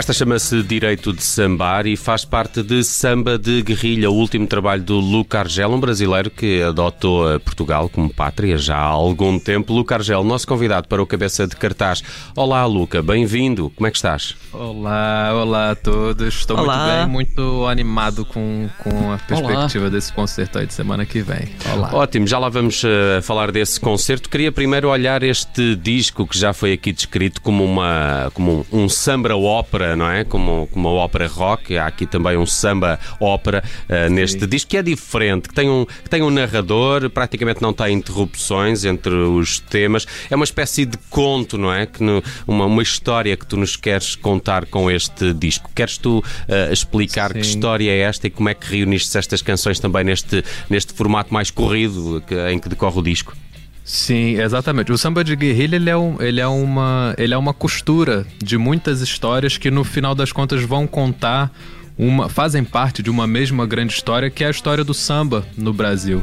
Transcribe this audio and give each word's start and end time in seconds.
Esta 0.00 0.14
chama-se 0.14 0.62
Direito 0.62 1.12
de 1.12 1.22
Sambar 1.22 1.86
e 1.86 1.94
faz 1.94 2.24
parte 2.24 2.62
de 2.62 2.82
Samba 2.82 3.38
de 3.38 3.60
Guerrilha, 3.60 4.10
o 4.10 4.14
último 4.14 4.46
trabalho 4.46 4.82
do 4.82 4.98
Luca 4.98 5.40
Argel, 5.40 5.70
um 5.70 5.78
brasileiro 5.78 6.30
que 6.30 6.62
adotou 6.62 7.38
Portugal 7.40 7.86
como 7.86 8.08
pátria 8.08 8.56
já 8.56 8.78
há 8.78 8.84
algum 8.84 9.38
tempo. 9.38 9.74
Luca 9.74 9.96
Argel, 9.96 10.24
nosso 10.24 10.48
convidado 10.48 10.88
para 10.88 11.02
o 11.02 11.06
Cabeça 11.06 11.46
de 11.46 11.54
Cartaz. 11.54 12.02
Olá, 12.34 12.64
Luca, 12.64 13.02
bem-vindo. 13.02 13.70
Como 13.76 13.86
é 13.86 13.90
que 13.90 13.98
estás? 13.98 14.34
Olá, 14.54 15.32
olá 15.34 15.72
a 15.72 15.74
todos. 15.74 16.34
Estou 16.34 16.58
olá. 16.58 17.06
muito 17.06 17.36
bem, 17.36 17.46
muito 17.46 17.66
animado 17.66 18.24
com, 18.24 18.70
com 18.78 19.12
a 19.12 19.18
perspectiva 19.18 19.84
olá. 19.84 19.90
desse 19.90 20.14
concerto 20.14 20.60
aí 20.60 20.66
de 20.66 20.72
semana 20.72 21.04
que 21.04 21.20
vem. 21.20 21.46
Olá. 21.74 21.90
Ótimo, 21.92 22.26
já 22.26 22.38
lá 22.38 22.48
vamos 22.48 22.82
uh, 22.84 23.20
falar 23.20 23.52
desse 23.52 23.78
concerto. 23.78 24.30
Queria 24.30 24.50
primeiro 24.50 24.88
olhar 24.88 25.22
este 25.22 25.76
disco 25.76 26.26
que 26.26 26.38
já 26.38 26.54
foi 26.54 26.72
aqui 26.72 26.90
descrito 26.90 27.42
como, 27.42 27.62
uma, 27.62 28.30
como 28.32 28.66
um, 28.72 28.84
um 28.84 28.88
samba 28.88 29.36
ópera, 29.36 29.89
não 29.96 30.10
é? 30.10 30.24
Como, 30.24 30.68
como 30.72 30.88
uma 30.88 30.98
ópera 30.98 31.26
rock. 31.26 31.76
Há 31.78 31.86
aqui 31.86 32.06
também 32.06 32.36
um 32.36 32.46
samba 32.46 32.98
ópera 33.20 33.62
uh, 33.88 34.10
neste 34.10 34.46
disco 34.46 34.70
que 34.70 34.76
é 34.76 34.82
diferente, 34.82 35.48
que 35.48 35.54
tem, 35.54 35.68
um, 35.68 35.84
que 35.84 36.10
tem 36.10 36.22
um 36.22 36.30
narrador, 36.30 37.08
praticamente 37.10 37.62
não 37.62 37.72
tem 37.72 37.94
interrupções 37.94 38.84
entre 38.84 39.14
os 39.14 39.58
temas. 39.58 40.06
É 40.30 40.36
uma 40.36 40.44
espécie 40.44 40.84
de 40.84 40.98
conto, 41.08 41.56
não 41.56 41.72
é? 41.72 41.86
Que 41.86 42.02
no, 42.02 42.22
uma, 42.46 42.66
uma 42.66 42.82
história 42.82 43.36
que 43.36 43.46
tu 43.46 43.56
nos 43.56 43.76
queres 43.76 44.16
contar 44.16 44.40
contar 44.40 44.66
com 44.66 44.90
este 44.90 45.32
disco. 45.34 45.70
Queres 45.74 45.98
tu 45.98 46.18
uh, 46.18 46.72
explicar 46.72 47.28
Sim. 47.28 47.34
que 47.34 47.40
história 47.40 47.90
é 47.90 47.98
esta 47.98 48.26
e 48.26 48.30
como 48.30 48.48
é 48.48 48.54
que 48.54 48.76
reuniste 48.76 49.16
estas 49.16 49.42
canções 49.42 49.78
também 49.78 50.02
neste, 50.02 50.42
neste 50.68 50.92
formato 50.92 51.32
mais 51.32 51.50
corrido 51.50 52.22
que, 52.26 52.34
em 52.48 52.58
que 52.58 52.68
decorre 52.68 52.98
o 52.98 53.02
disco? 53.02 53.36
Sim, 53.84 54.40
exatamente. 54.40 54.92
O 54.92 54.98
samba 54.98 55.24
de 55.24 55.34
guerrilha 55.34 55.76
ele 55.76 55.90
é, 55.90 55.96
um, 55.96 56.20
ele, 56.20 56.40
é 56.40 56.46
uma, 56.46 57.14
ele 57.18 57.34
é 57.34 57.38
uma 57.38 57.52
costura 57.52 58.26
de 58.38 58.56
muitas 58.56 59.00
histórias 59.00 59.56
que 59.58 59.70
no 59.70 59.82
final 59.82 60.14
das 60.14 60.32
contas 60.32 60.62
vão 60.62 60.86
contar 60.86 61.50
uma, 61.98 62.28
fazem 62.28 62.64
parte 62.64 63.02
de 63.02 63.10
uma 63.10 63.26
mesma 63.26 63.66
grande 63.66 63.92
história 63.92 64.30
que 64.30 64.44
é 64.44 64.46
a 64.46 64.50
história 64.50 64.84
do 64.84 64.94
samba 64.94 65.46
no 65.56 65.72
Brasil, 65.72 66.22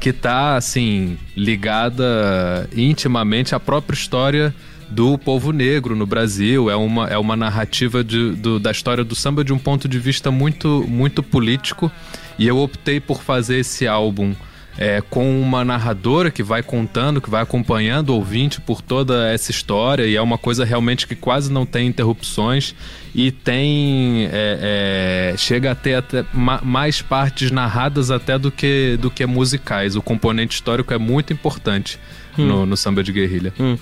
que 0.00 0.10
está 0.10 0.56
assim 0.56 1.18
ligada 1.36 2.68
intimamente 2.74 3.54
à 3.54 3.60
própria 3.60 3.94
história 3.94 4.54
do 4.88 5.18
povo 5.18 5.52
negro 5.52 5.94
no 5.94 6.06
Brasil. 6.06 6.70
É 6.70 6.76
uma, 6.76 7.08
é 7.08 7.18
uma 7.18 7.36
narrativa 7.36 8.02
de, 8.02 8.32
do, 8.32 8.58
da 8.58 8.70
história 8.70 9.04
do 9.04 9.14
samba 9.14 9.44
de 9.44 9.52
um 9.52 9.58
ponto 9.58 9.86
de 9.88 9.98
vista 9.98 10.30
muito, 10.30 10.84
muito 10.88 11.22
político. 11.22 11.90
E 12.38 12.46
eu 12.46 12.58
optei 12.58 13.00
por 13.00 13.22
fazer 13.22 13.58
esse 13.58 13.86
álbum 13.86 14.34
é, 14.78 15.00
com 15.00 15.40
uma 15.40 15.64
narradora 15.64 16.30
que 16.30 16.42
vai 16.42 16.62
contando, 16.62 17.20
que 17.20 17.28
vai 17.28 17.42
acompanhando 17.42 18.10
o 18.10 18.14
ouvinte 18.14 18.60
por 18.60 18.80
toda 18.80 19.28
essa 19.28 19.50
história, 19.50 20.06
e 20.06 20.14
é 20.14 20.22
uma 20.22 20.38
coisa 20.38 20.64
realmente 20.64 21.06
que 21.06 21.16
quase 21.16 21.52
não 21.52 21.66
tem 21.66 21.88
interrupções 21.88 22.74
e 23.14 23.32
tem. 23.32 24.28
É, 24.32 25.32
é, 25.32 25.36
chega 25.36 25.72
a 25.72 25.74
ter 25.74 25.94
até 25.94 26.24
mais 26.32 27.02
partes 27.02 27.50
narradas 27.50 28.10
até 28.10 28.38
do 28.38 28.52
que, 28.52 28.96
do 29.00 29.10
que 29.10 29.26
musicais. 29.26 29.96
O 29.96 30.02
componente 30.02 30.54
histórico 30.54 30.94
é 30.94 30.98
muito 30.98 31.32
importante 31.32 31.98
hum. 32.38 32.46
no, 32.46 32.66
no, 32.66 32.76
samba 32.76 33.02
de 33.02 33.12
guerrilha. 33.12 33.52
Hum. 33.58 33.76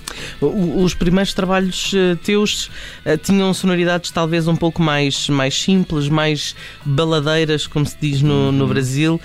Os 0.83 0.93
primeiros 0.93 1.33
trabalhos 1.33 1.91
eh, 1.93 2.15
teus 2.23 2.69
eh, 3.05 3.17
tinham 3.17 3.53
sonoridades 3.53 4.11
talvez 4.11 4.47
um 4.47 4.55
pouco 4.55 4.81
mais, 4.81 5.29
mais 5.29 5.59
simples, 5.59 6.09
mais 6.09 6.55
baladeiras, 6.83 7.67
como 7.67 7.85
se 7.85 7.97
diz 7.99 8.21
no, 8.21 8.51
no 8.51 8.63
uhum. 8.63 8.69
Brasil. 8.69 9.21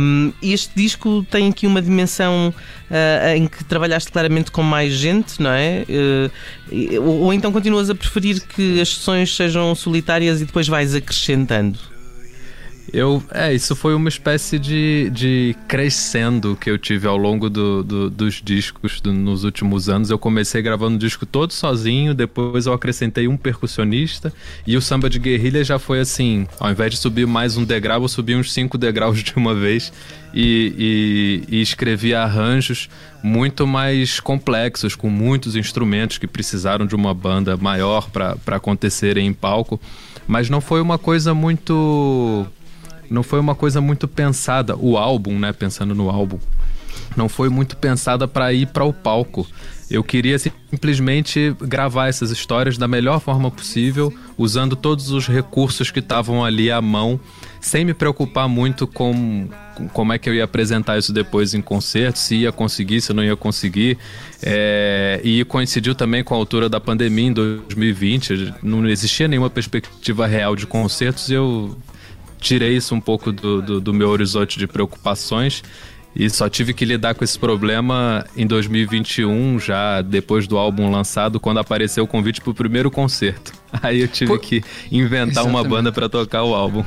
Um, 0.00 0.32
este 0.42 0.72
disco 0.74 1.01
tem 1.30 1.48
aqui 1.48 1.66
uma 1.66 1.82
dimensão 1.82 2.52
uh, 2.90 3.36
em 3.36 3.46
que 3.46 3.64
trabalhaste 3.64 4.10
claramente 4.10 4.50
com 4.50 4.62
mais 4.62 4.92
gente, 4.92 5.40
não 5.40 5.50
é? 5.50 5.84
Uh, 5.88 7.00
ou, 7.00 7.20
ou 7.24 7.32
então 7.32 7.52
continuas 7.52 7.90
a 7.90 7.94
preferir 7.94 8.40
que 8.40 8.80
as 8.80 8.94
sessões 8.94 9.34
sejam 9.34 9.74
solitárias 9.74 10.40
e 10.40 10.44
depois 10.44 10.68
vais 10.68 10.94
acrescentando? 10.94 11.91
Eu, 12.92 13.22
é, 13.32 13.54
isso 13.54 13.74
foi 13.74 13.94
uma 13.94 14.10
espécie 14.10 14.58
de, 14.58 15.08
de 15.10 15.56
crescendo 15.66 16.54
que 16.54 16.70
eu 16.70 16.76
tive 16.76 17.08
ao 17.08 17.16
longo 17.16 17.48
do, 17.48 17.82
do, 17.82 18.10
dos 18.10 18.42
discos 18.44 19.00
do, 19.00 19.10
nos 19.10 19.44
últimos 19.44 19.88
anos. 19.88 20.10
Eu 20.10 20.18
comecei 20.18 20.60
gravando 20.60 20.96
o 20.96 20.98
disco 20.98 21.24
todo 21.24 21.54
sozinho, 21.54 22.12
depois 22.12 22.66
eu 22.66 22.72
acrescentei 22.74 23.26
um 23.26 23.36
percussionista 23.36 24.30
e 24.66 24.76
o 24.76 24.82
samba 24.82 25.08
de 25.08 25.18
guerrilha 25.18 25.64
já 25.64 25.78
foi 25.78 26.00
assim: 26.00 26.46
ao 26.60 26.70
invés 26.70 26.92
de 26.92 26.98
subir 26.98 27.26
mais 27.26 27.56
um 27.56 27.64
degrau, 27.64 28.02
eu 28.02 28.08
subi 28.08 28.36
uns 28.36 28.52
cinco 28.52 28.76
degraus 28.76 29.22
de 29.22 29.32
uma 29.36 29.54
vez 29.54 29.90
e, 30.34 31.44
e, 31.48 31.56
e 31.56 31.62
escrevi 31.62 32.14
arranjos 32.14 32.90
muito 33.22 33.66
mais 33.66 34.20
complexos, 34.20 34.94
com 34.94 35.08
muitos 35.08 35.56
instrumentos 35.56 36.18
que 36.18 36.26
precisaram 36.26 36.86
de 36.86 36.94
uma 36.94 37.14
banda 37.14 37.56
maior 37.56 38.10
para 38.10 38.36
acontecerem 38.48 39.26
em 39.28 39.32
palco. 39.32 39.80
Mas 40.26 40.50
não 40.50 40.60
foi 40.60 40.80
uma 40.80 40.98
coisa 40.98 41.32
muito 41.32 42.46
não 43.12 43.22
foi 43.22 43.38
uma 43.38 43.54
coisa 43.54 43.80
muito 43.80 44.08
pensada. 44.08 44.76
O 44.76 44.96
álbum, 44.96 45.38
né? 45.38 45.52
Pensando 45.52 45.94
no 45.94 46.10
álbum, 46.10 46.38
não 47.16 47.28
foi 47.28 47.48
muito 47.48 47.76
pensada 47.76 48.26
para 48.26 48.52
ir 48.52 48.66
para 48.66 48.84
o 48.84 48.92
palco. 48.92 49.46
Eu 49.90 50.02
queria 50.02 50.38
simplesmente 50.38 51.54
gravar 51.60 52.08
essas 52.08 52.30
histórias 52.30 52.78
da 52.78 52.88
melhor 52.88 53.20
forma 53.20 53.50
possível, 53.50 54.10
usando 54.38 54.74
todos 54.74 55.10
os 55.10 55.28
recursos 55.28 55.90
que 55.90 55.98
estavam 55.98 56.42
ali 56.42 56.70
à 56.70 56.80
mão, 56.80 57.20
sem 57.60 57.84
me 57.84 57.92
preocupar 57.92 58.48
muito 58.48 58.86
com, 58.86 59.50
com, 59.76 59.88
como 59.88 60.14
é 60.14 60.18
que 60.18 60.30
eu 60.30 60.34
ia 60.34 60.44
apresentar 60.44 60.96
isso 60.96 61.12
depois 61.12 61.52
em 61.52 61.60
concerto, 61.60 62.18
se 62.18 62.36
ia 62.36 62.50
conseguir, 62.50 63.02
se 63.02 63.12
não 63.12 63.22
ia 63.22 63.36
conseguir. 63.36 63.98
É, 64.42 65.20
e 65.22 65.44
coincidiu 65.44 65.94
também 65.94 66.24
com 66.24 66.32
a 66.32 66.38
altura 66.38 66.70
da 66.70 66.80
pandemia 66.80 67.26
em 67.26 67.32
2020, 67.34 68.54
não 68.62 68.88
existia 68.88 69.28
nenhuma 69.28 69.50
perspectiva 69.50 70.26
real 70.26 70.56
de 70.56 70.66
concertos 70.66 71.28
e 71.28 71.34
eu 71.34 71.76
tirei 72.42 72.76
isso 72.76 72.94
um 72.94 73.00
pouco 73.00 73.32
do, 73.32 73.62
do, 73.62 73.80
do 73.80 73.94
meu 73.94 74.10
horizonte 74.10 74.58
de 74.58 74.66
preocupações 74.66 75.62
e 76.14 76.28
só 76.28 76.48
tive 76.48 76.74
que 76.74 76.84
lidar 76.84 77.14
com 77.14 77.24
esse 77.24 77.38
problema 77.38 78.26
em 78.36 78.46
2021, 78.46 79.58
já 79.58 80.02
depois 80.02 80.46
do 80.46 80.58
álbum 80.58 80.90
lançado, 80.90 81.40
quando 81.40 81.58
apareceu 81.58 82.04
o 82.04 82.06
convite 82.06 82.40
para 82.40 82.50
o 82.50 82.54
primeiro 82.54 82.90
concerto. 82.90 83.52
Aí 83.82 84.02
eu 84.02 84.08
tive 84.08 84.30
Pô, 84.30 84.38
que 84.38 84.62
inventar 84.90 85.28
exatamente. 85.28 85.54
uma 85.54 85.64
banda 85.64 85.90
para 85.90 86.10
tocar 86.10 86.42
o 86.42 86.54
álbum. 86.54 86.84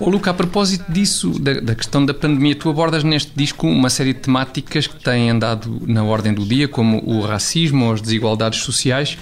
Ô 0.00 0.10
Luca, 0.10 0.32
a 0.32 0.34
propósito 0.34 0.90
disso, 0.90 1.38
da, 1.38 1.60
da, 1.60 1.74
questão 1.76 2.04
da 2.04 2.12
pandemia, 2.12 2.56
tu 2.56 2.68
abordas 2.68 3.04
neste 3.04 3.30
disco 3.36 3.68
uma 3.68 3.88
série 3.88 4.12
de 4.12 4.20
temáticas 4.20 4.88
que 4.88 5.00
têm 5.02 5.30
andado 5.30 5.82
na 5.86 6.02
ordem 6.02 6.34
do 6.34 6.44
dia, 6.44 6.66
como 6.66 7.00
o 7.06 7.20
racismo, 7.20 7.92
as 7.92 8.00
desigualdades 8.00 8.60
sociais. 8.60 9.16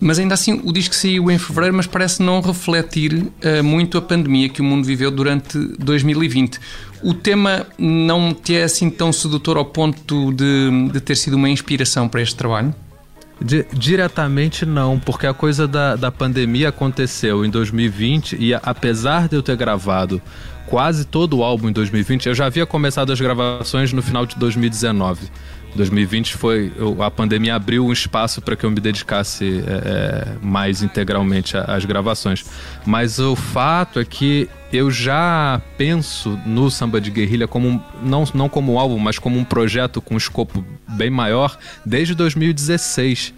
Mas 0.00 0.18
ainda 0.18 0.34
assim, 0.34 0.60
o 0.64 0.72
disco 0.72 0.94
saiu 0.94 1.30
em 1.30 1.38
fevereiro, 1.38 1.76
mas 1.76 1.86
parece 1.86 2.22
não 2.22 2.40
refletir 2.40 3.12
uh, 3.14 3.64
muito 3.64 3.96
a 3.96 4.02
pandemia 4.02 4.48
que 4.48 4.60
o 4.60 4.64
mundo 4.64 4.84
viveu 4.84 5.10
durante 5.10 5.58
2020. 5.78 6.58
O 7.02 7.14
tema 7.14 7.66
não 7.78 8.34
te 8.34 8.56
é 8.56 8.64
assim 8.64 8.90
tão 8.90 9.12
sedutor 9.12 9.56
ao 9.56 9.64
ponto 9.64 10.32
de, 10.32 10.90
de 10.92 11.00
ter 11.00 11.16
sido 11.16 11.34
uma 11.34 11.48
inspiração 11.48 12.08
para 12.08 12.20
este 12.20 12.34
trabalho? 12.34 12.74
diretamente 13.72 14.64
não, 14.64 14.98
porque 14.98 15.26
a 15.26 15.34
coisa 15.34 15.66
da, 15.66 15.96
da 15.96 16.10
pandemia 16.10 16.68
aconteceu 16.68 17.44
em 17.44 17.50
2020 17.50 18.36
e 18.38 18.54
apesar 18.54 19.28
de 19.28 19.36
eu 19.36 19.42
ter 19.42 19.56
gravado 19.56 20.22
quase 20.66 21.04
todo 21.04 21.38
o 21.38 21.44
álbum 21.44 21.68
em 21.68 21.72
2020, 21.72 22.26
eu 22.26 22.34
já 22.34 22.46
havia 22.46 22.66
começado 22.66 23.12
as 23.12 23.20
gravações 23.20 23.92
no 23.92 24.02
final 24.02 24.26
de 24.26 24.36
2019. 24.36 25.30
2020 25.74 26.36
foi 26.36 26.72
a 27.00 27.10
pandemia 27.10 27.54
abriu 27.54 27.84
um 27.84 27.92
espaço 27.92 28.40
para 28.40 28.54
que 28.54 28.64
eu 28.64 28.70
me 28.70 28.80
dedicasse 28.80 29.64
é, 29.66 29.72
é, 29.72 30.26
mais 30.40 30.82
integralmente 30.82 31.56
às 31.56 31.84
gravações. 31.84 32.44
Mas 32.86 33.18
o 33.18 33.34
fato 33.34 33.98
é 33.98 34.04
que 34.04 34.48
eu 34.72 34.90
já 34.90 35.60
penso 35.76 36.38
no 36.46 36.70
samba 36.70 37.00
de 37.00 37.10
guerrilha 37.10 37.48
como 37.48 37.82
não, 38.02 38.24
não 38.34 38.48
como 38.48 38.74
um 38.74 38.78
álbum, 38.78 38.98
mas 38.98 39.18
como 39.18 39.38
um 39.38 39.44
projeto 39.44 40.00
com 40.00 40.14
um 40.14 40.18
escopo 40.18 40.64
bem 40.88 41.10
maior 41.10 41.58
desde 41.84 42.14
2016 42.14 43.34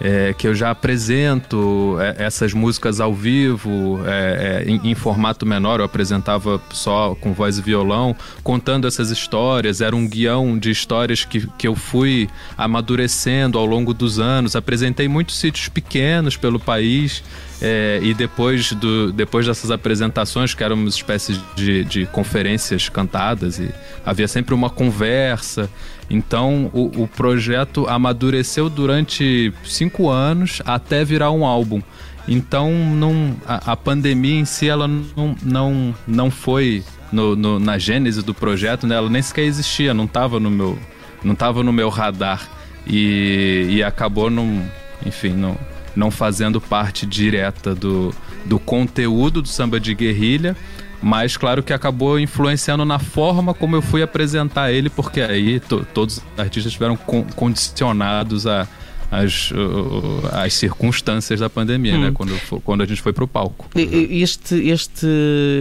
é, 0.00 0.32
que 0.32 0.46
eu 0.46 0.54
já 0.54 0.70
apresento 0.70 1.96
é, 2.00 2.24
essas 2.24 2.52
músicas 2.52 3.00
ao 3.00 3.12
vivo, 3.12 4.00
é, 4.06 4.64
é, 4.66 4.70
em, 4.70 4.90
em, 4.90 4.94
formato 4.94 5.44
menor, 5.44 5.80
eu 5.80 5.84
apresentava 5.84 6.60
só 6.70 7.14
com 7.14 7.32
voz 7.32 7.58
e 7.58 7.62
violão, 7.62 8.14
contando 8.42 8.86
essas 8.86 9.10
histórias. 9.10 9.80
Era 9.80 9.94
um 9.94 10.08
guião 10.08 10.58
de 10.58 10.70
histórias 10.70 11.24
que, 11.24 11.46
que 11.58 11.66
eu 11.66 11.74
fui 11.74 12.28
amadurecendo 12.56 13.58
ao 13.58 13.66
longo 13.66 13.92
dos 13.92 14.18
anos. 14.18 14.54
Apresentei 14.54 15.08
muitos 15.08 15.36
sítios 15.38 15.68
pequenos 15.68 16.36
pelo 16.36 16.60
país. 16.60 17.22
É, 17.60 17.98
e 18.02 18.14
depois, 18.14 18.72
do, 18.72 19.12
depois 19.12 19.46
dessas 19.46 19.70
apresentações, 19.70 20.54
que 20.54 20.62
eram 20.62 20.76
uma 20.76 20.88
espécie 20.88 21.40
de, 21.56 21.84
de 21.84 22.06
conferências 22.06 22.88
cantadas, 22.88 23.58
e 23.58 23.68
havia 24.06 24.28
sempre 24.28 24.54
uma 24.54 24.70
conversa. 24.70 25.68
Então 26.08 26.70
o, 26.72 27.02
o 27.02 27.08
projeto 27.08 27.86
amadureceu 27.88 28.70
durante 28.70 29.52
cinco 29.64 30.08
anos 30.08 30.62
até 30.64 31.04
virar 31.04 31.30
um 31.32 31.44
álbum. 31.44 31.82
Então 32.28 32.70
não, 32.70 33.34
a, 33.46 33.72
a, 33.72 33.76
pandemia 33.76 34.38
em 34.38 34.44
si 34.44 34.68
ela 34.68 34.86
não, 34.86 35.36
não, 35.42 35.94
não 36.06 36.30
foi 36.30 36.84
no, 37.10 37.34
no, 37.34 37.58
na 37.58 37.78
gênese 37.78 38.22
do 38.22 38.34
projeto, 38.34 38.86
né, 38.86 38.96
ela 38.96 39.08
nem 39.08 39.22
sequer 39.22 39.44
existia, 39.44 39.94
não 39.94 40.04
estava 40.04 40.38
no 40.38 40.50
meu, 40.50 40.78
não 41.24 41.34
tava 41.34 41.62
no 41.62 41.72
meu 41.72 41.88
radar 41.88 42.46
e, 42.86 43.66
e 43.70 43.82
acabou 43.82 44.28
não, 44.28 44.62
enfim, 45.04 45.30
não, 45.30 45.56
não 45.98 46.10
fazendo 46.10 46.60
parte 46.60 47.04
direta 47.04 47.74
do, 47.74 48.14
do 48.46 48.58
conteúdo 48.58 49.42
do 49.42 49.48
samba 49.48 49.80
de 49.80 49.94
guerrilha, 49.94 50.56
mas 51.02 51.36
claro 51.36 51.62
que 51.62 51.72
acabou 51.72 52.18
influenciando 52.18 52.84
na 52.84 52.98
forma 52.98 53.52
como 53.52 53.76
eu 53.76 53.82
fui 53.82 54.02
apresentar 54.02 54.72
ele, 54.72 54.88
porque 54.88 55.20
aí 55.20 55.60
to, 55.60 55.86
todos 55.92 56.18
os 56.18 56.22
artistas 56.38 56.66
estiveram 56.66 56.96
con 56.96 57.24
condicionados 57.34 58.46
a, 58.46 58.66
as, 59.10 59.50
uh, 59.50 60.28
as 60.32 60.54
circunstâncias 60.54 61.40
da 61.40 61.48
pandemia, 61.48 61.94
hum. 61.94 62.00
né? 62.02 62.10
Quando, 62.12 62.38
quando 62.62 62.82
a 62.82 62.86
gente 62.86 63.00
foi 63.00 63.12
para 63.12 63.24
o 63.24 63.28
palco. 63.28 63.68
Este, 63.74 64.54
este, 64.68 65.06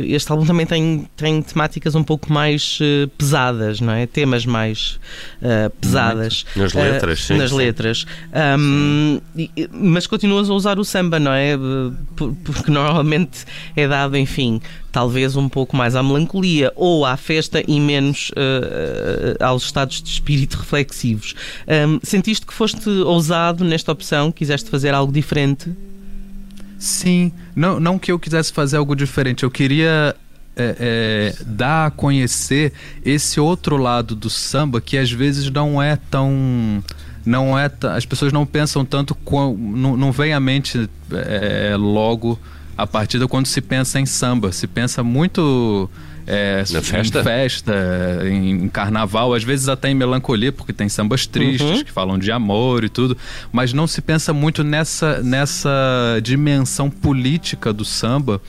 este 0.05 0.31
álbum 0.31 0.45
também 0.45 0.65
tem, 0.65 1.07
tem 1.15 1.41
temáticas 1.41 1.95
um 1.95 2.03
pouco 2.03 2.31
mais 2.31 2.79
uh, 2.81 3.07
pesadas, 3.17 3.79
não 3.79 3.94
é? 3.94 4.05
Temas 4.05 4.45
mais 4.45 4.99
uh, 5.41 5.69
pesadas. 5.81 6.45
Nas 6.55 6.73
letras, 6.73 7.23
sim. 7.23 7.38
Nas 7.38 7.51
letras. 7.51 8.05
Um, 8.59 9.21
mas 9.71 10.07
continuas 10.07 10.49
a 10.49 10.53
usar 10.53 10.79
o 10.79 10.83
samba, 10.83 11.19
não 11.19 11.31
é? 11.31 11.53
Porque 12.15 12.69
normalmente 12.71 13.45
é 13.75 13.88
dado, 13.88 14.17
enfim, 14.17 14.61
talvez 14.91 15.35
um 15.35 15.47
pouco 15.47 15.75
mais 15.75 15.95
à 15.95 16.03
melancolia 16.03 16.71
ou 16.75 17.05
à 17.05 17.15
festa 17.17 17.63
e 17.67 17.79
menos 17.79 18.29
uh, 18.31 19.43
aos 19.43 19.63
estados 19.63 20.01
de 20.01 20.09
espírito 20.09 20.57
reflexivos. 20.57 21.35
Um, 21.67 21.99
sentiste 22.03 22.45
que 22.45 22.53
foste 22.53 22.89
ousado 22.89 23.63
nesta 23.63 23.91
opção? 23.91 24.31
Quiseste 24.31 24.69
fazer 24.69 24.93
algo 24.93 25.11
diferente? 25.11 25.71
Sim, 26.79 27.31
não, 27.55 27.79
não 27.79 27.97
que 27.97 28.11
eu 28.11 28.19
quisesse 28.19 28.53
fazer 28.53 28.77
algo 28.77 28.95
diferente, 28.95 29.43
eu 29.43 29.49
queria 29.49 30.15
é, 30.55 30.75
é, 30.79 31.43
dar 31.45 31.87
a 31.87 31.91
conhecer 31.91 32.73
esse 33.05 33.39
outro 33.39 33.77
lado 33.77 34.15
do 34.15 34.29
samba 34.29 34.81
que 34.81 34.97
às 34.97 35.11
vezes 35.11 35.49
não 35.51 35.81
é 35.81 35.95
tão 36.09 36.83
não 37.23 37.59
é 37.59 37.69
as 37.93 38.05
pessoas 38.05 38.33
não 38.33 38.45
pensam 38.45 38.83
tanto 38.83 39.15
não, 39.55 39.95
não 39.95 40.11
vem 40.11 40.33
à 40.33 40.39
mente 40.39 40.89
é, 41.11 41.75
logo 41.77 42.39
a 42.77 42.85
partir 42.85 43.19
de 43.19 43.27
quando 43.27 43.47
se 43.47 43.62
pensa 43.62 44.00
em 44.00 44.06
samba. 44.06 44.51
Se 44.51 44.68
pensa 44.68 45.03
muito 45.03 45.89
é, 46.27 46.63
Na 46.71 46.81
festa? 46.81 47.19
em 47.19 47.24
festa, 47.24 47.74
em 48.25 48.69
carnaval, 48.69 49.33
às 49.33 49.44
vezes 49.44 49.69
até 49.69 49.89
em 49.89 49.95
melancolia, 49.95 50.51
porque 50.51 50.74
tem 50.74 50.89
sambas 50.89 51.25
tristes 51.25 51.62
uhum. 51.62 51.83
que 51.85 51.91
falam 51.91 52.19
de 52.19 52.31
amor 52.31 52.83
e 52.83 52.89
tudo, 52.89 53.18
mas 53.50 53.71
não 53.71 53.88
se 53.88 54.01
pensa 54.01 54.33
muito 54.33 54.62
nessa, 54.62 55.24
nessa 55.24 56.19
dimensão 56.21 56.89
política 56.89 57.71
do 57.71 57.85
samba 57.85 58.41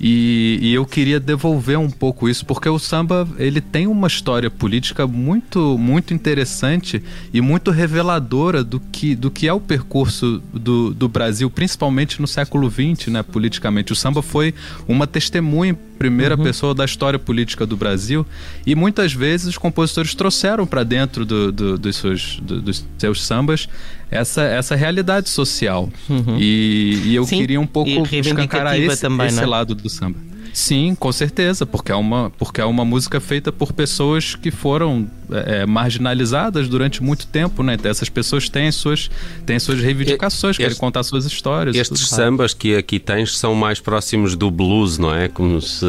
e, 0.00 0.58
e, 0.60 0.74
eu 0.74 0.84
queria 0.84 1.18
devolver 1.18 1.78
um 1.78 1.88
pouco 1.88 2.28
isso, 2.28 2.44
porque 2.44 2.68
o 2.68 2.78
samba 2.78 3.26
ele 3.38 3.60
tem 3.60 3.86
uma 3.86 4.06
história 4.06 4.50
política 4.50 5.06
muito, 5.06 5.78
muito 5.78 6.12
interessante 6.12 7.02
e 7.32 7.40
muito 7.40 7.70
reveladora 7.70 8.62
do 8.62 8.78
que, 8.78 9.14
do 9.14 9.30
que 9.30 9.48
é 9.48 9.52
o 9.52 9.60
percurso 9.60 10.42
do, 10.52 10.92
do 10.92 11.08
Brasil, 11.08 11.48
principalmente 11.48 12.20
no 12.20 12.26
século 12.26 12.70
XX, 12.70 13.08
né, 13.08 13.22
politicamente. 13.22 13.92
O 13.92 13.96
samba 13.96 14.20
foi 14.20 14.54
uma 14.86 15.06
testemunha 15.06 15.76
primeira 15.98 16.36
uhum. 16.36 16.44
pessoa 16.44 16.74
da 16.74 16.84
história 16.84 17.18
política 17.18 17.66
do 17.66 17.76
Brasil 17.76 18.26
e 18.66 18.74
muitas 18.74 19.12
vezes 19.12 19.46
os 19.48 19.58
compositores 19.58 20.14
trouxeram 20.14 20.66
para 20.66 20.82
dentro 20.84 21.24
do, 21.24 21.50
do, 21.50 21.78
dos, 21.78 21.96
seus, 21.96 22.38
do, 22.40 22.60
dos 22.60 22.84
seus 22.98 23.24
sambas 23.24 23.68
essa, 24.10 24.42
essa 24.42 24.76
realidade 24.76 25.28
social 25.28 25.90
uhum. 26.08 26.36
e, 26.38 27.02
e, 27.06 27.14
eu 27.14 27.24
Sim, 27.24 27.38
queria 27.38 27.60
um 27.60 27.66
pouco 27.66 27.90
escancarar 27.90 28.78
esse, 28.78 29.00
também, 29.00 29.26
esse 29.26 29.40
né? 29.40 29.46
lado 29.46 29.74
do 29.74 29.88
samba. 29.88 30.18
Sim, 30.52 30.94
com 30.94 31.12
certeza, 31.12 31.66
porque 31.66 31.92
é 31.92 31.94
uma, 31.94 32.30
porque 32.30 32.62
é 32.62 32.64
uma 32.64 32.82
música 32.82 33.20
feita 33.20 33.52
por 33.52 33.74
pessoas 33.74 34.34
que 34.34 34.50
foram 34.50 35.06
é, 35.30 35.62
é 35.62 35.66
marginalizadas 35.66 36.68
durante 36.68 37.02
muito 37.02 37.26
tempo, 37.26 37.62
né? 37.62 37.74
Então, 37.74 37.90
essas 37.90 38.08
pessoas 38.08 38.48
têm 38.48 38.70
suas, 38.70 39.10
têm 39.44 39.58
suas 39.58 39.80
reivindicações, 39.80 40.56
querem 40.56 40.76
contar 40.76 41.02
suas 41.02 41.24
histórias. 41.24 41.76
Estes 41.76 42.08
sambas 42.08 42.54
que 42.54 42.76
aqui 42.76 42.98
tens 42.98 43.36
são 43.36 43.54
mais 43.54 43.80
próximos 43.80 44.34
do 44.36 44.50
blues, 44.50 44.98
não 44.98 45.14
é? 45.14 45.28
Como 45.28 45.60
se 45.60 45.86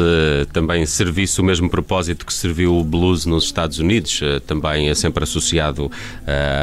também 0.52 0.84
servisse 0.86 1.40
o 1.40 1.44
mesmo 1.44 1.68
propósito 1.68 2.26
que 2.26 2.32
serviu 2.32 2.76
o 2.76 2.84
blues 2.84 3.26
nos 3.26 3.44
Estados 3.44 3.78
Unidos, 3.78 4.20
eh, 4.22 4.40
também 4.40 4.88
é 4.88 4.94
sempre 4.94 5.24
associado 5.24 5.86
uh, 5.86 5.90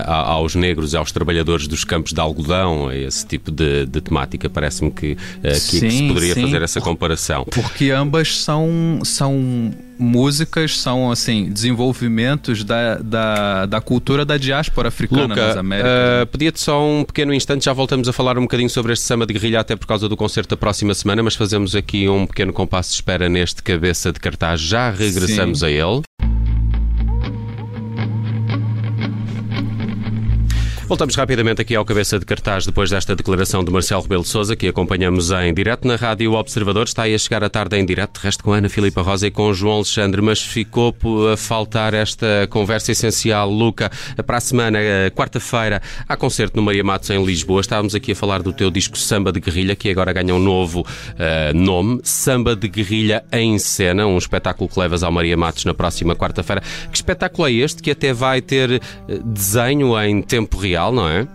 aos 0.10 0.56
negros 0.56 0.94
e 0.94 0.98
aos 0.98 1.12
trabalhadores 1.12 1.68
dos 1.68 1.84
campos 1.84 2.14
de 2.14 2.20
algodão, 2.20 2.92
esse 2.92 3.26
tipo 3.26 3.52
de, 3.52 3.86
de 3.86 4.02
temática. 4.02 4.50
Parece-me 4.50 4.92
que, 4.92 5.14
uh, 5.14 5.42
que, 5.42 5.60
sim, 5.60 5.80
que, 5.80 5.92
se 5.92 6.08
poderia 6.08 6.34
sim. 6.34 6.42
fazer 6.44 6.62
essa 6.62 6.82
comparação. 6.82 7.46
Porque 7.46 7.92
ambas 7.92 8.38
são, 8.38 9.00
são 9.04 9.72
músicas, 9.98 10.80
são 10.80 11.12
assim, 11.12 11.50
desenvolvimentos 11.50 12.64
da, 12.64 12.96
da, 12.96 13.66
da 13.66 13.82
cultura 13.82 14.26
da 14.26 14.38
diáspora 14.38 14.90
africana 14.90 15.28
Luca, 15.28 15.48
nas 15.48 15.58
Américas. 15.58 15.92
Uh, 15.92 16.28
Pedia-te 16.28 16.60
só 16.60 16.86
um 16.86 17.04
pequeno 17.04 17.34
instante, 17.34 17.66
já 17.66 17.74
voltamos 17.74 18.08
a 18.08 18.14
falar 18.14 18.38
um 18.38 18.42
bocadinho 18.42 18.70
sobre 18.70 18.94
este 18.94 19.06
samba 19.06 19.26
de 19.26 19.34
guerrilha, 19.34 19.60
até 19.60 19.76
por 19.76 19.88
causa 19.88 20.08
do 20.10 20.18
concerto 20.18 20.50
da 20.50 20.58
próxima 20.58 20.94
semana, 20.94 21.24
mas 21.24 21.36
fazemos 21.36 21.76
aqui 21.76 22.08
um 22.08 22.26
pequeno 22.26 22.54
compasso 22.54 22.90
de 22.90 22.96
espera 22.96 23.30
neste 23.30 23.64
cabeça 23.64 24.12
de 24.12 24.20
cartaz. 24.20 24.60
Já 24.62 24.90
regressamos 24.90 25.60
Sim. 25.60 25.66
a 25.66 25.70
ele. 25.70 26.35
Voltamos 30.88 31.16
rapidamente 31.16 31.60
aqui 31.60 31.76
ao 31.76 31.84
cabeça 31.84 32.20
de 32.20 32.26
cartaz 32.26 32.64
depois 32.64 32.92
desta 32.92 33.16
declaração 33.16 33.64
de 33.64 33.72
Marcelo 33.72 34.04
Rebelo 34.04 34.22
de 34.22 34.30
Sousa, 34.30 34.56
que 34.56 34.68
acompanhamos 34.68 35.32
em 35.32 35.52
direto 35.52 35.88
na 35.88 35.96
Rádio 35.96 36.34
Observador. 36.34 36.84
Está 36.84 37.04
aí 37.04 37.16
a 37.16 37.18
chegar 37.18 37.44
a 37.44 37.50
tarde 37.50 37.76
em 37.76 37.84
direto, 37.84 38.20
resto 38.20 38.44
com 38.44 38.54
Ana 38.54 38.70
Filipa 38.70 39.02
Rosa 39.02 39.26
e 39.26 39.32
com 39.32 39.52
João 39.52 39.78
Alexandre, 39.78 40.22
mas 40.22 40.40
ficou 40.40 40.96
a 41.34 41.36
faltar 41.36 41.96
esta 41.96 42.48
conversa 42.52 42.92
essencial. 42.92 43.50
Luca, 43.50 43.92
para 44.28 44.38
a 44.38 44.40
semana, 44.40 44.78
eh, 44.80 45.10
quarta-feira, 45.10 45.82
há 46.08 46.16
concerto 46.16 46.56
no 46.56 46.62
Maria 46.62 46.84
Matos 46.84 47.10
em 47.10 47.26
Lisboa. 47.26 47.62
Estávamos 47.62 47.96
aqui 47.96 48.12
a 48.12 48.16
falar 48.16 48.44
do 48.44 48.54
teu 48.54 48.70
disco 48.70 48.96
Samba 48.96 49.32
de 49.32 49.40
Guerrilha, 49.40 49.76
que 49.76 49.90
agora 49.90 50.14
ganha 50.14 50.36
um 50.36 50.40
novo 50.40 50.82
uh, 50.82 51.58
nome, 51.58 52.00
Samba 52.04 52.56
de 52.56 52.68
Guerrilha 52.68 53.26
em 53.32 53.58
Cena, 53.58 54.06
um 54.06 54.20
espetáculo 54.20 54.70
que 54.70 54.80
levas 54.80 55.02
ao 55.02 55.12
Maria 55.12 55.36
Matos 55.36 55.66
na 55.66 55.74
próxima 55.74 56.16
quarta-feira. 56.16 56.62
Que 56.92 56.96
espetáculo 56.96 57.48
é 57.48 57.54
este 57.54 57.82
que 57.82 57.90
até 57.90 58.14
vai 58.14 58.40
ter 58.40 58.74
eh, 58.74 58.82
desenho 59.26 60.00
em 60.00 60.22
tempo 60.22 60.60
real? 60.60 60.75
Não 60.92 61.08
é? 61.08 61.28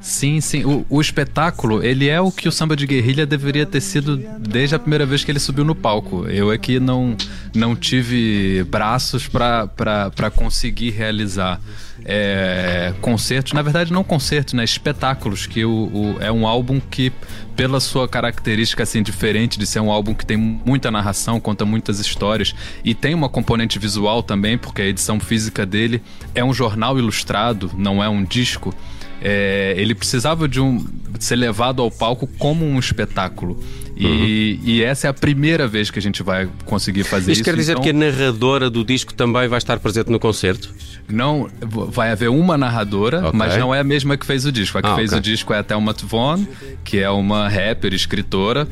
Sim, 0.00 0.40
sim. 0.40 0.64
O, 0.64 0.86
o, 0.88 1.00
espetáculo, 1.00 1.84
ele 1.84 2.08
é 2.08 2.20
o 2.20 2.32
que 2.32 2.48
o 2.48 2.52
samba 2.52 2.74
de 2.74 2.86
guerrilha 2.86 3.26
deveria 3.26 3.66
ter 3.66 3.82
sido 3.82 4.16
desde 4.38 4.74
a 4.74 4.78
primeira 4.78 5.04
vez 5.04 5.22
que 5.22 5.30
ele 5.30 5.38
subiu 5.38 5.64
no 5.64 5.74
palco. 5.74 6.26
Eu 6.26 6.50
aqui 6.50 6.80
não, 6.80 7.16
não 7.54 7.76
tive 7.76 8.64
braços 8.64 9.28
para 9.28 10.30
conseguir 10.34 10.90
realizar 10.90 11.60
é, 12.04 12.92
concertos. 13.00 13.52
Na 13.52 13.62
verdade, 13.62 13.92
não 13.92 14.02
concertos, 14.02 14.54
né? 14.54 14.64
Espetáculos, 14.64 15.46
que 15.46 15.64
o, 15.64 15.70
o, 15.70 16.16
é 16.20 16.30
um 16.30 16.46
álbum 16.46 16.80
que, 16.80 17.12
pela 17.56 17.80
sua 17.80 18.08
característica 18.08 18.82
assim, 18.82 19.02
diferente 19.02 19.58
de 19.58 19.66
ser 19.66 19.80
um 19.80 19.90
álbum 19.90 20.14
que 20.14 20.24
tem 20.24 20.36
muita 20.36 20.90
narração, 20.90 21.40
conta 21.40 21.64
muitas 21.64 21.98
histórias 21.98 22.54
e 22.84 22.94
tem 22.94 23.14
uma 23.14 23.28
componente 23.28 23.78
visual 23.78 24.22
também, 24.22 24.56
porque 24.56 24.82
a 24.82 24.86
edição 24.86 25.20
física 25.20 25.66
dele 25.66 26.02
é 26.34 26.44
um 26.44 26.52
jornal 26.52 26.98
ilustrado, 26.98 27.70
não 27.76 28.02
é 28.02 28.08
um 28.08 28.24
disco 28.24 28.74
é, 29.20 29.74
ele 29.76 29.94
precisava 29.94 30.48
de, 30.48 30.60
um, 30.60 30.78
de 30.78 31.22
ser 31.22 31.36
levado 31.36 31.82
ao 31.82 31.90
palco 31.90 32.26
como 32.38 32.64
um 32.64 32.78
espetáculo. 32.78 33.62
E, 33.96 34.06
uhum. 34.06 34.68
e, 34.68 34.82
essa 34.82 35.08
é 35.08 35.10
a 35.10 35.12
primeira 35.12 35.68
vez 35.68 35.90
que 35.90 35.98
a 35.98 36.02
gente 36.02 36.22
vai 36.22 36.48
conseguir 36.64 37.04
fazer 37.04 37.32
isso. 37.32 37.42
Isso 37.42 37.44
quer 37.44 37.54
dizer 37.54 37.72
então... 37.72 37.82
que 37.82 37.90
a 37.90 37.92
narradora 37.92 38.70
do 38.70 38.82
disco 38.82 39.12
também 39.12 39.46
vai 39.46 39.58
estar 39.58 39.78
presente 39.78 40.10
no 40.10 40.18
concerto? 40.18 40.72
Não, 41.06 41.50
vai 41.90 42.10
haver 42.10 42.30
uma 42.30 42.56
narradora, 42.56 43.18
okay. 43.18 43.38
mas 43.38 43.56
não 43.56 43.74
é 43.74 43.80
a 43.80 43.84
mesma 43.84 44.16
que 44.16 44.24
fez 44.24 44.44
o 44.44 44.52
disco. 44.52 44.78
A 44.78 44.82
que 44.82 44.88
ah, 44.88 44.94
fez 44.94 45.10
okay. 45.10 45.18
o 45.18 45.22
disco 45.22 45.52
é 45.52 45.58
a 45.58 45.62
Thelma 45.62 45.92
Tvon, 45.92 46.46
que 46.84 46.98
é 46.98 47.10
uma 47.10 47.48
rapper, 47.48 47.92
escritora. 47.92 48.66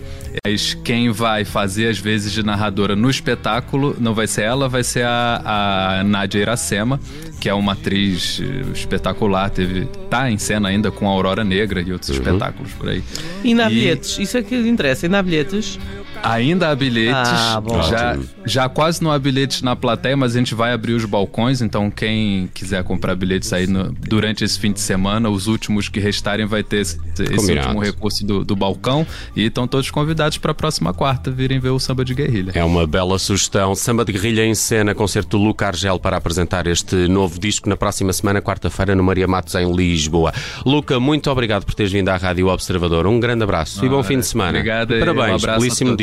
Mas 0.44 0.74
quem 0.74 1.10
vai 1.10 1.44
fazer 1.44 1.88
as 1.88 1.98
vezes 1.98 2.32
de 2.32 2.42
narradora 2.42 2.94
no 2.94 3.10
espetáculo 3.10 3.96
não 3.98 4.14
vai 4.14 4.26
ser 4.26 4.42
ela, 4.42 4.68
vai 4.68 4.84
ser 4.84 5.04
a, 5.04 6.00
a 6.00 6.04
Nadia 6.04 6.42
Iracema, 6.42 7.00
que 7.40 7.48
é 7.48 7.54
uma 7.54 7.72
atriz 7.72 8.40
eh, 8.42 8.72
espetacular, 8.72 9.50
teve 9.50 9.86
tá 10.08 10.30
em 10.30 10.38
cena 10.38 10.68
ainda 10.68 10.90
com 10.90 11.06
Aurora 11.08 11.44
Negra 11.44 11.80
e 11.80 11.92
outros 11.92 12.10
uhum. 12.10 12.16
espetáculos 12.16 12.72
por 12.72 12.88
aí. 12.88 13.02
E 13.44 13.48
ainda 13.48 13.66
há 13.66 13.68
bilhetes, 13.68 14.18
isso 14.18 14.36
é 14.36 14.42
que 14.42 14.56
interessa, 14.56 15.06
ainda 15.06 15.18
há 15.18 15.22
bilhetes? 15.22 15.78
Ainda 16.22 16.70
há 16.70 16.74
bilhetes. 16.74 17.14
Ah, 17.14 17.62
já, 17.88 18.18
já 18.44 18.68
quase 18.68 19.02
não 19.02 19.10
há 19.10 19.18
bilhetes 19.18 19.62
na 19.62 19.76
plateia, 19.76 20.16
mas 20.16 20.34
a 20.34 20.38
gente 20.38 20.54
vai 20.54 20.72
abrir 20.72 20.94
os 20.94 21.04
balcões. 21.04 21.60
Então, 21.60 21.90
quem 21.90 22.48
quiser 22.52 22.82
comprar 22.84 23.14
bilhetes 23.14 23.52
aí 23.52 23.66
no, 23.66 23.92
durante 23.92 24.44
esse 24.44 24.58
fim 24.58 24.72
de 24.72 24.80
semana, 24.80 25.28
os 25.28 25.46
últimos 25.46 25.88
que 25.88 26.00
restarem 26.00 26.46
vai 26.46 26.62
ter 26.62 26.80
esse, 26.80 26.98
esse 27.30 27.52
último 27.52 27.80
recurso 27.80 28.24
do, 28.24 28.44
do, 28.44 28.56
balcão. 28.56 29.06
E 29.34 29.44
estão 29.44 29.66
todos 29.66 29.90
convidados 29.90 30.38
para 30.38 30.52
a 30.52 30.54
próxima 30.54 30.92
quarta 30.92 31.30
virem 31.30 31.58
ver 31.58 31.70
o 31.70 31.78
samba 31.78 32.04
de 32.04 32.14
guerrilha. 32.14 32.52
É 32.54 32.64
uma 32.64 32.86
bela 32.86 33.18
sugestão. 33.18 33.74
Samba 33.74 34.04
de 34.04 34.12
guerrilha 34.12 34.44
em 34.44 34.54
cena, 34.54 34.94
concerto 34.94 35.38
do 35.38 35.44
Luca 35.44 35.66
Argel 35.66 35.98
para 35.98 36.16
apresentar 36.16 36.66
este 36.66 37.08
novo 37.08 37.38
disco 37.38 37.68
na 37.68 37.76
próxima 37.76 38.12
semana, 38.12 38.40
quarta-feira, 38.40 38.94
no 38.94 39.02
Maria 39.02 39.26
Matos, 39.26 39.54
em 39.54 39.70
Lisboa. 39.72 40.32
Luca, 40.64 40.98
muito 40.98 41.30
obrigado 41.30 41.64
por 41.64 41.74
teres 41.74 41.92
vindo 41.92 42.08
à 42.08 42.16
Rádio 42.16 42.48
Observador. 42.48 43.06
Um 43.06 43.20
grande 43.20 43.44
abraço 43.44 43.80
ah, 43.82 43.86
e 43.86 43.88
bom 43.88 44.02
fim 44.02 44.18
de 44.18 44.26
semana. 44.26 44.58
Obrigado. 44.58 44.98
Parabéns, 44.98 45.44
um 45.44 45.46
belíssimo 45.46 45.96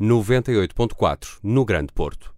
98.4 0.00 1.38
no 1.42 1.64
Grande 1.64 1.92
Porto. 1.92 2.33